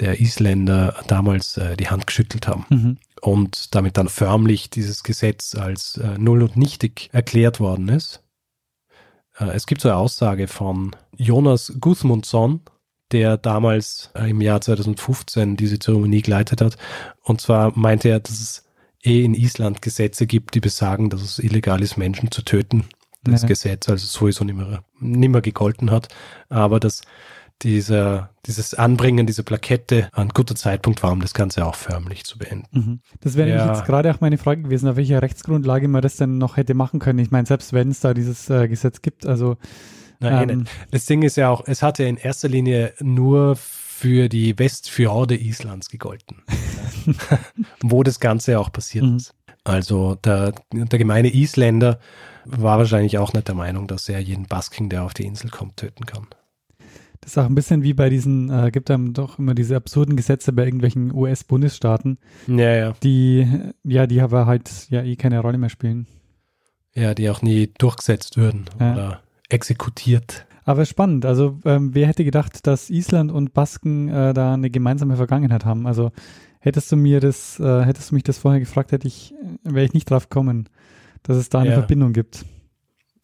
[0.00, 2.66] der Isländer damals äh, die Hand geschüttelt haben.
[2.68, 2.98] Mhm.
[3.20, 8.22] und damit dann förmlich dieses Gesetz als äh, null und nichtig erklärt worden ist.
[9.38, 12.60] Äh, es gibt so eine Aussage von Jonas Gudmundsson,
[13.12, 16.76] der damals äh, im Jahr 2015 diese Zeremonie geleitet hat.
[17.22, 18.64] Und zwar meinte er, dass es
[19.04, 22.84] eh in Island Gesetze gibt, die besagen, dass es illegal ist, Menschen zu töten.
[23.24, 23.48] Das ja.
[23.48, 26.08] Gesetz also sowieso nicht mehr, nicht mehr gegolten hat.
[26.48, 27.02] Aber dass
[27.62, 32.38] dieser, dieses Anbringen dieser Plakette ein guter Zeitpunkt war, um das Ganze auch förmlich zu
[32.38, 32.68] beenden.
[32.70, 33.00] Mhm.
[33.20, 33.66] Das wäre ja.
[33.66, 37.00] jetzt gerade auch meine Frage gewesen, auf welcher Rechtsgrundlage man das denn noch hätte machen
[37.00, 37.18] können.
[37.18, 39.56] Ich meine, selbst wenn es da dieses äh, Gesetz gibt, also
[40.20, 43.56] Nein, ähm, das Ding ist ja auch, es hatte in erster Linie nur
[43.98, 46.42] für die Westfjorde Islands gegolten,
[47.82, 49.16] wo das Ganze auch passiert mhm.
[49.16, 49.34] ist.
[49.64, 51.98] Also der, der gemeine Isländer
[52.44, 55.78] war wahrscheinlich auch nicht der Meinung, dass er jeden Basking, der auf die Insel kommt,
[55.78, 56.28] töten kann.
[57.20, 60.14] Das ist auch ein bisschen wie bei diesen, äh, gibt einem doch immer diese absurden
[60.14, 62.18] Gesetze bei irgendwelchen US-Bundesstaaten.
[62.46, 62.92] Ja, ja.
[63.02, 63.48] Die,
[63.82, 66.06] ja, die aber halt ja eh keine Rolle mehr spielen.
[66.94, 68.92] Ja, die auch nie durchgesetzt würden ja.
[68.92, 70.46] oder exekutiert.
[70.68, 71.24] Aber spannend.
[71.24, 75.86] Also, ähm, wer hätte gedacht, dass Island und Basken äh, da eine gemeinsame Vergangenheit haben?
[75.86, 76.12] Also,
[76.60, 79.32] hättest du mir das, äh, hättest du mich das vorher gefragt, hätte ich,
[79.64, 80.68] wäre ich nicht drauf gekommen,
[81.22, 81.74] dass es da eine ja.
[81.76, 82.44] Verbindung gibt.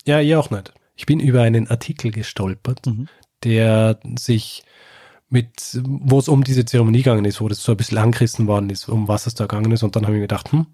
[0.07, 0.73] Ja, ihr auch nicht.
[0.97, 3.09] Ich bin über einen Artikel gestolpert, mhm.
[3.43, 4.63] der sich
[5.29, 8.71] mit, wo es um diese Zeremonie gegangen ist, wo das so ein bisschen angerissen worden
[8.71, 9.83] ist, um was es da gegangen ist.
[9.83, 10.65] Und dann habe ich mir gedacht, hm,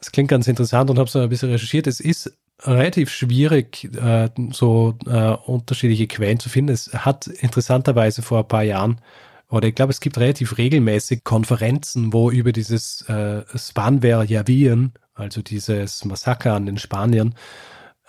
[0.00, 1.86] das klingt ganz interessant und habe so ein bisschen recherchiert.
[1.86, 6.72] Es ist relativ schwierig, äh, so äh, unterschiedliche Quellen zu finden.
[6.72, 9.00] Es hat interessanterweise vor ein paar Jahren,
[9.48, 15.40] oder ich glaube, es gibt relativ regelmäßig Konferenzen, wo über dieses äh, Spanver Javien, also
[15.40, 17.34] dieses Massaker an den Spaniern,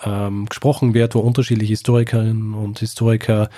[0.03, 3.49] ähm, gesprochen wird, wo unterschiedliche Historikerinnen und Historiker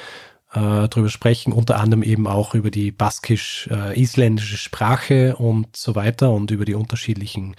[0.51, 6.51] äh, darüber sprechen, unter anderem eben auch über die baskisch-isländische Sprache und so weiter und
[6.51, 7.55] über die unterschiedlichen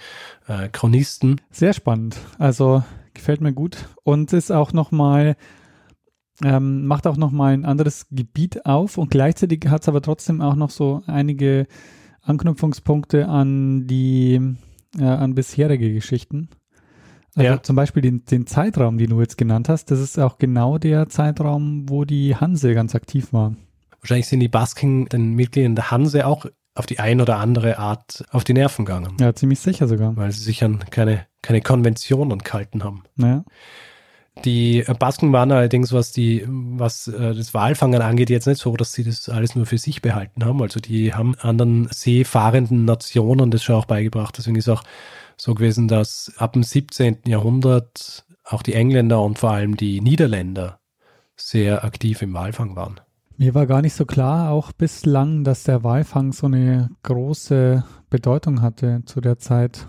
[0.47, 1.41] äh, Chronisten.
[1.51, 2.17] Sehr spannend.
[2.37, 5.35] Also gefällt mir gut und ist auch nochmal,
[6.43, 10.55] ähm, macht auch nochmal ein anderes Gebiet auf und gleichzeitig hat es aber trotzdem auch
[10.55, 11.67] noch so einige
[12.21, 14.39] Anknüpfungspunkte an die,
[14.97, 16.49] äh, an bisherige Geschichten.
[17.35, 17.63] Also ja.
[17.63, 21.07] zum Beispiel den, den Zeitraum, den du jetzt genannt hast, das ist auch genau der
[21.07, 23.55] Zeitraum, wo die Hanse ganz aktiv war.
[24.01, 28.25] Wahrscheinlich sind die Basken den Mitgliedern der Hanse auch auf die ein oder andere Art
[28.31, 29.15] auf die Nerven gegangen.
[29.19, 30.15] Ja, ziemlich sicher sogar.
[30.17, 33.03] Weil sie sich an keine, keine Konventionen gehalten haben.
[33.17, 33.43] Ja.
[34.45, 38.93] Die Basken waren allerdings, was die, was äh, das Walfangen angeht, jetzt nicht so, dass
[38.93, 40.61] sie das alles nur für sich behalten haben.
[40.61, 44.37] Also die haben anderen seefahrenden Nationen das schon auch beigebracht.
[44.37, 44.83] Deswegen ist auch
[45.37, 47.19] so gewesen, dass ab dem 17.
[47.25, 50.79] Jahrhundert auch die Engländer und vor allem die Niederländer
[51.35, 52.99] sehr aktiv im Walfang waren.
[53.37, 58.61] Mir war gar nicht so klar, auch bislang, dass der Walfang so eine große Bedeutung
[58.61, 59.87] hatte zu der Zeit.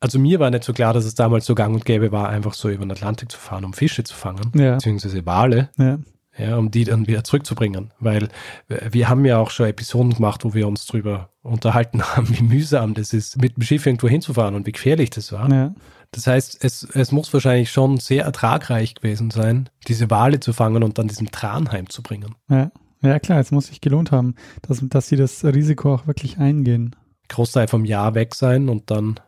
[0.00, 2.54] Also mir war nicht so klar, dass es damals so gang und gäbe war, einfach
[2.54, 4.74] so über den Atlantik zu fahren, um Fische zu fangen, ja.
[4.74, 5.98] beziehungsweise Wale, ja.
[6.38, 6.56] ja.
[6.56, 7.92] um die dann wieder zurückzubringen.
[8.00, 8.28] Weil
[8.68, 12.94] wir haben ja auch schon Episoden gemacht, wo wir uns darüber unterhalten haben, wie mühsam
[12.94, 15.50] das ist, mit dem Schiff irgendwo hinzufahren und wie gefährlich das war.
[15.50, 15.74] Ja.
[16.12, 20.82] Das heißt, es, es muss wahrscheinlich schon sehr ertragreich gewesen sein, diese Wale zu fangen
[20.82, 22.34] und dann diesen Tran heimzubringen.
[22.48, 22.72] Ja.
[23.02, 26.96] ja, klar, es muss sich gelohnt haben, dass, dass sie das Risiko auch wirklich eingehen.
[27.28, 29.20] Großteil vom Jahr weg sein und dann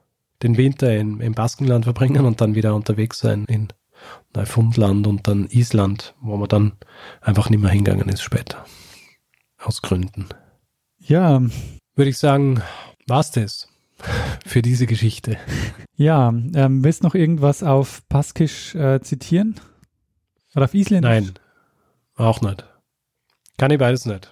[0.42, 3.68] den Winter in, im Baskenland verbringen und dann wieder unterwegs sein in
[4.34, 6.72] Neufundland und dann Island, wo man dann
[7.20, 8.64] einfach nicht mehr hingegangen ist später.
[9.58, 10.28] Aus Gründen.
[10.98, 11.40] Ja.
[11.94, 12.62] Würde ich sagen,
[13.06, 13.68] war's das
[14.44, 15.36] für diese Geschichte.
[15.96, 19.60] Ja, ähm, willst du noch irgendwas auf Baskisch äh, zitieren?
[20.54, 21.10] Oder auf Isländisch?
[21.10, 21.34] Nein,
[22.16, 22.64] auch nicht.
[23.58, 24.31] Kann ich beides nicht.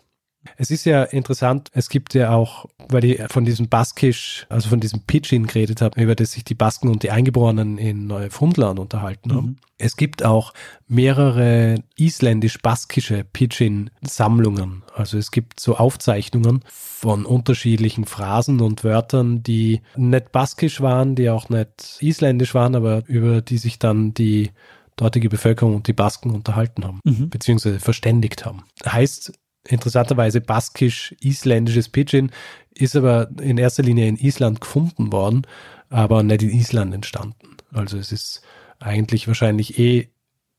[0.57, 4.81] Es ist ja interessant, es gibt ja auch, weil ich von diesem Baskisch, also von
[4.81, 9.35] diesem Pidgin geredet habe, über das sich die Basken und die Eingeborenen in Neufundland unterhalten
[9.35, 9.47] haben.
[9.47, 9.57] Mhm.
[9.77, 10.53] Es gibt auch
[10.89, 14.83] mehrere isländisch-baskische Pidgin-Sammlungen.
[14.95, 21.31] Also es gibt so Aufzeichnungen von unterschiedlichen Phrasen und Wörtern, die nicht baskisch waren, die
[21.31, 24.51] auch nicht isländisch waren, aber über die sich dann die
[24.97, 27.31] dortige Bevölkerung und die Basken unterhalten haben, mhm.
[27.31, 28.65] beziehungsweise verständigt haben.
[28.87, 29.33] Heißt,
[29.71, 32.31] interessanterweise baskisch-isländisches Pidgin,
[32.75, 35.43] ist aber in erster Linie in Island gefunden worden,
[35.89, 37.57] aber nicht in Island entstanden.
[37.73, 38.43] Also es ist
[38.79, 40.09] eigentlich wahrscheinlich eh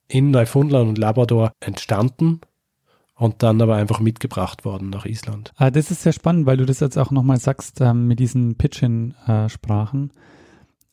[0.08, 2.42] in Neufundland und Labrador entstanden
[3.16, 5.54] und dann aber einfach mitgebracht worden nach Island.
[5.56, 8.56] Ah, das ist sehr spannend, weil du das jetzt auch nochmal sagst ähm, mit diesen
[8.56, 10.12] Pidgin-Sprachen,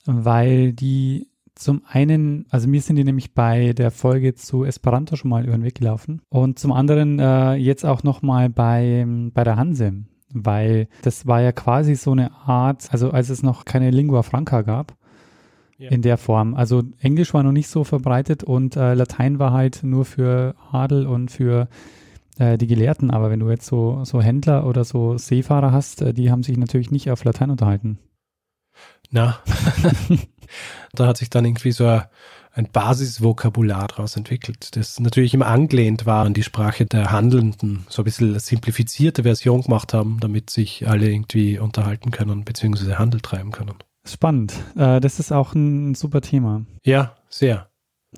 [0.05, 1.28] weil die
[1.59, 5.57] zum einen, also mir sind die nämlich bei der Folge zu Esperanto schon mal über
[5.57, 10.05] den Weg gelaufen und zum anderen äh, jetzt auch nochmal bei, bei der Hanse.
[10.33, 14.63] weil das war ja quasi so eine Art, also als es noch keine Lingua Franca
[14.63, 14.97] gab,
[15.79, 15.91] ja.
[15.91, 16.55] in der Form.
[16.55, 21.07] Also Englisch war noch nicht so verbreitet und äh, Latein war halt nur für Adel
[21.07, 21.69] und für
[22.39, 23.11] äh, die Gelehrten.
[23.11, 26.57] Aber wenn du jetzt so, so Händler oder so Seefahrer hast, äh, die haben sich
[26.57, 27.99] natürlich nicht auf Latein unterhalten.
[29.11, 29.39] Na,
[30.93, 32.03] da hat sich dann irgendwie so ein,
[32.53, 38.03] ein Basisvokabular daraus entwickelt, das natürlich immer angelehnt war an die Sprache der Handelnden, so
[38.03, 43.21] ein bisschen eine simplifizierte Version gemacht haben, damit sich alle irgendwie unterhalten können, beziehungsweise Handel
[43.21, 43.75] treiben können.
[44.05, 44.55] Spannend.
[44.77, 46.65] Äh, das ist auch ein super Thema.
[46.85, 47.69] Ja, sehr.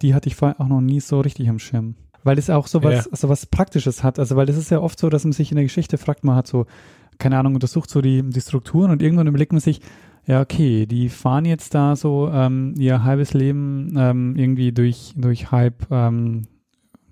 [0.00, 1.96] Die hatte ich vorher auch noch nie so richtig am Schirm.
[2.22, 3.16] Weil es auch so was, ja.
[3.16, 4.18] so was Praktisches hat.
[4.18, 6.36] Also, weil das ist ja oft so, dass man sich in der Geschichte fragt, man
[6.36, 6.66] hat so,
[7.18, 9.80] keine Ahnung, untersucht so die, die Strukturen und irgendwann überlegt man sich,
[10.26, 15.50] ja, okay, die fahren jetzt da so ähm, ihr halbes Leben ähm, irgendwie durch, durch
[15.50, 16.46] halb, ähm,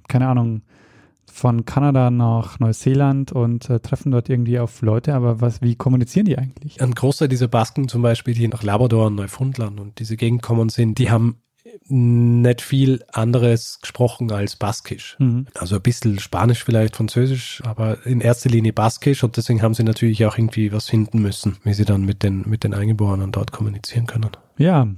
[0.09, 0.63] keine Ahnung,
[1.31, 6.27] von Kanada nach Neuseeland und äh, treffen dort irgendwie auf Leute, aber was, wie kommunizieren
[6.27, 6.83] die eigentlich?
[6.83, 10.69] Ein Großteil dieser Basken zum Beispiel, die nach Labrador und Neufundland und diese Gegend kommen
[10.69, 11.37] sind, die haben
[11.89, 15.17] nicht viel anderes gesprochen als Baskisch.
[15.19, 15.47] Mhm.
[15.55, 19.85] Also ein bisschen Spanisch vielleicht, Französisch, aber in erster Linie Baskisch und deswegen haben sie
[19.85, 23.53] natürlich auch irgendwie was finden müssen, wie sie dann mit den, mit den Eingeborenen dort
[23.53, 24.31] kommunizieren können.
[24.59, 24.89] Ja,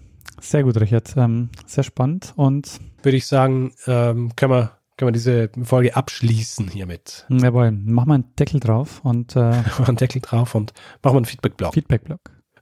[0.41, 1.15] sehr gut, Richard.
[1.17, 6.69] Ähm, sehr spannend und würde ich sagen, ähm, können wir können wir diese Folge abschließen
[6.69, 7.25] hiermit.
[7.31, 9.41] Jawohl, machen wir einen Deckel drauf und äh,
[9.87, 11.73] einen Deckel drauf und machen wir einen Feedback-Blog.
[11.73, 12.21] Feedback-Blog.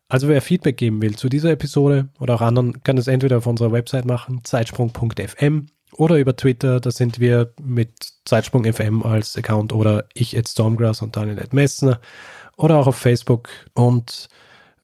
[0.08, 3.46] Also wer Feedback geben will zu dieser Episode oder auch anderen, kann es entweder auf
[3.46, 7.90] unserer Website machen, zeitsprung.fm oder über Twitter, da sind wir mit
[8.24, 12.00] Zeitsprung.fm als Account oder ich at Stormgrass und Daniel at Messner
[12.56, 14.28] oder auch auf Facebook und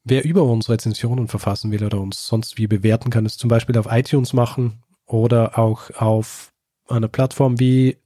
[0.04, 3.78] wer über uns Rezensionen verfassen will oder uns sonst wie bewerten, kann es zum Beispiel
[3.78, 6.52] auf iTunes machen oder auch auf
[6.88, 7.96] einer Plattform wie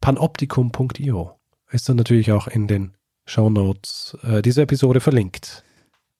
[0.00, 1.32] panoptikum.io.
[1.72, 5.64] Ist dann natürlich auch in den Show Notes äh, dieser Episode verlinkt.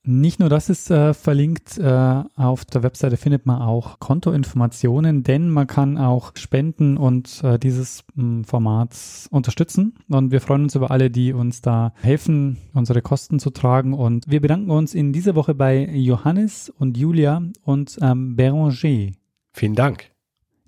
[0.08, 5.50] Nicht nur das ist äh, verlinkt, äh, auf der Webseite findet man auch Kontoinformationen, denn
[5.50, 8.96] man kann auch spenden und äh, dieses mh, hm, Format
[9.30, 9.94] unterstützen.
[10.08, 13.94] Und wir freuen uns über alle, die uns da helfen, unsere Kosten zu tragen.
[13.94, 19.10] Und wir bedanken uns in dieser Woche bei Johannes und Julia und ähm, Beranger.
[19.52, 20.12] Vielen Dank.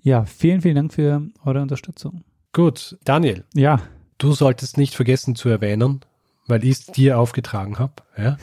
[0.01, 2.25] Ja, vielen, vielen Dank für eure Unterstützung.
[2.51, 3.45] Gut, Daniel.
[3.53, 3.79] Ja.
[4.17, 6.01] Du solltest nicht vergessen zu erwähnen,
[6.49, 8.37] weil ich es dir aufgetragen habe, ja?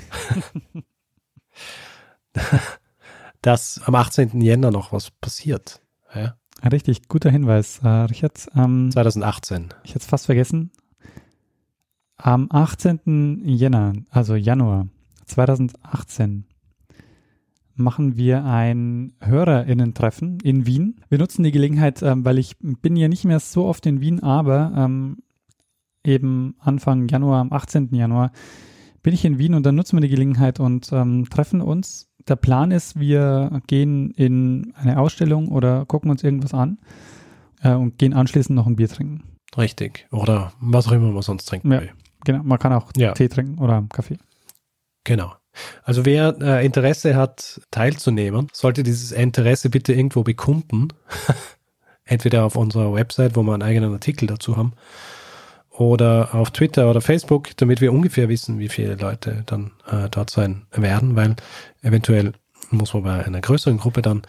[3.42, 4.40] dass am 18.
[4.40, 5.80] Jänner noch was passiert.
[6.14, 6.36] Ja?
[6.70, 8.48] Richtig, guter Hinweis, äh, Richard.
[8.56, 9.68] Ähm, 2018.
[9.84, 10.70] Ich hätte es fast vergessen.
[12.16, 13.42] Am 18.
[13.44, 14.88] Jänner, also Januar
[15.26, 16.46] 2018,
[17.74, 21.00] machen wir ein HörerInnen-Treffen in Wien.
[21.08, 24.22] Wir nutzen die Gelegenheit, ähm, weil ich bin ja nicht mehr so oft in Wien,
[24.22, 25.18] aber ähm,
[26.06, 27.94] eben Anfang Januar, am 18.
[27.94, 28.32] Januar,
[29.02, 32.10] bin ich in Wien und dann nutzen wir die Gelegenheit und ähm, treffen uns.
[32.26, 36.78] Der Plan ist, wir gehen in eine Ausstellung oder gucken uns irgendwas an
[37.62, 39.22] äh, und gehen anschließend noch ein Bier trinken.
[39.56, 40.06] Richtig.
[40.10, 41.90] Oder was auch immer man sonst trinken ja, will.
[42.24, 43.12] Genau, man kann auch ja.
[43.12, 44.18] Tee trinken oder Kaffee.
[45.04, 45.32] Genau.
[45.84, 50.88] Also wer äh, Interesse hat, teilzunehmen, sollte dieses Interesse bitte irgendwo bekunden.
[52.04, 54.74] Entweder auf unserer Website, wo wir einen eigenen Artikel dazu haben,
[55.78, 60.30] oder auf Twitter oder Facebook, damit wir ungefähr wissen, wie viele Leute dann äh, dort
[60.30, 61.36] sein werden, weil
[61.82, 62.32] eventuell
[62.70, 64.22] muss man bei einer größeren Gruppe dann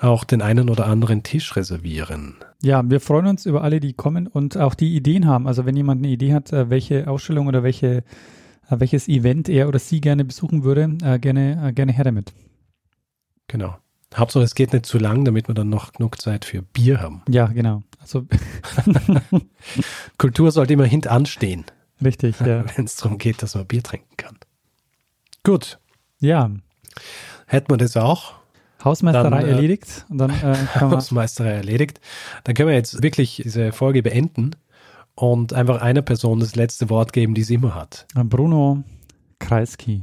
[0.00, 2.36] auch den einen oder anderen Tisch reservieren.
[2.62, 5.46] Ja, wir freuen uns über alle, die kommen und auch die Ideen haben.
[5.46, 8.02] Also wenn jemand eine Idee hat, äh, welche Ausstellung oder welche
[8.70, 12.32] äh, welches Event er oder sie gerne besuchen würde, äh, gerne, gerne her damit.
[13.48, 13.76] Genau.
[14.16, 17.22] Hauptsache, es geht nicht zu lang, damit wir dann noch genug Zeit für Bier haben.
[17.28, 17.82] Ja, genau.
[18.00, 18.26] Also
[20.18, 21.64] Kultur sollte immer hintanstehen.
[22.02, 22.64] Richtig, ja.
[22.76, 24.38] Wenn es darum geht, dass man Bier trinken kann.
[25.42, 25.78] Gut.
[26.20, 26.50] Ja.
[27.46, 28.34] Hätten wir das auch.
[28.84, 30.04] Hausmeisterei dann, äh, erledigt.
[30.10, 32.00] Und dann, äh, Hausmeisterei erledigt.
[32.44, 34.52] Dann können wir jetzt wirklich diese Folge beenden
[35.14, 38.06] und einfach einer Person das letzte Wort geben, die sie immer hat.
[38.14, 38.84] Bruno
[39.38, 40.02] Kreisky.